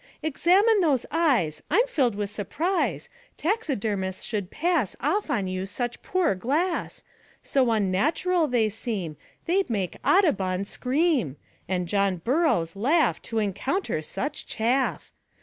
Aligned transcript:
'Examine 0.23 0.79
those 0.81 1.05
eyes 1.11 1.61
I'm 1.69 1.85
filled 1.85 2.15
with 2.15 2.31
surprise 2.31 3.07
Taxidermists 3.37 4.23
should 4.23 4.49
pass 4.49 4.95
Off 4.99 5.29
on 5.29 5.45
you 5.47 5.67
such 5.67 6.01
poor 6.01 6.33
glass; 6.33 7.03
So 7.43 7.69
unnatural 7.69 8.47
they 8.47 8.67
seem 8.67 9.15
They'd 9.45 9.69
make 9.69 9.97
Audubon 10.03 10.65
scream, 10.65 11.35
And 11.69 11.87
John 11.87 12.17
Burroughs 12.17 12.75
laugh 12.75 13.21
To 13.21 13.37
encounter 13.37 14.01
such 14.01 14.47
chaff. 14.47 15.11